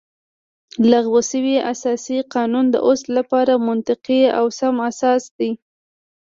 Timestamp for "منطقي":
3.67-4.21